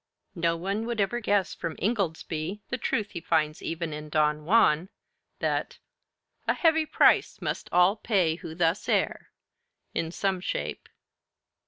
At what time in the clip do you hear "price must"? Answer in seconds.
6.87-7.69